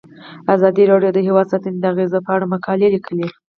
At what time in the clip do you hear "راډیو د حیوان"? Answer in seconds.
0.91-1.45